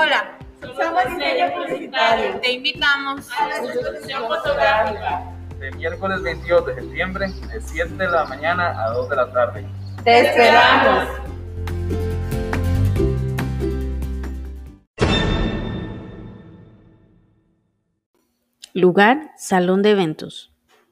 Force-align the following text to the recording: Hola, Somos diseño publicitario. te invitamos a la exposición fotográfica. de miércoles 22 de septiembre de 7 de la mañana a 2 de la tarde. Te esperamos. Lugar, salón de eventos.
Hola, 0.00 0.38
Somos 0.62 1.04
diseño 1.18 1.52
publicitario. 1.52 2.40
te 2.40 2.52
invitamos 2.52 3.28
a 3.38 3.48
la 3.48 3.56
exposición 3.58 4.22
fotográfica. 4.28 5.22
de 5.58 5.70
miércoles 5.72 6.22
22 6.22 6.66
de 6.68 6.74
septiembre 6.76 7.26
de 7.52 7.60
7 7.60 7.94
de 7.96 8.08
la 8.08 8.24
mañana 8.24 8.82
a 8.82 8.92
2 8.92 9.10
de 9.10 9.16
la 9.16 9.30
tarde. 9.30 9.66
Te 10.02 10.20
esperamos. 10.20 11.08
Lugar, 18.72 19.32
salón 19.36 19.82
de 19.82 19.90
eventos. 19.90 20.49